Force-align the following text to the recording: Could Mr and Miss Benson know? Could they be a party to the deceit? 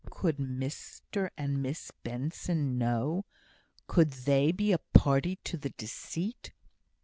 Could 0.09 0.37
Mr 0.37 1.29
and 1.37 1.61
Miss 1.61 1.91
Benson 2.01 2.79
know? 2.79 3.23
Could 3.85 4.09
they 4.25 4.51
be 4.51 4.71
a 4.71 4.79
party 4.79 5.35
to 5.43 5.57
the 5.57 5.69
deceit? 5.69 6.53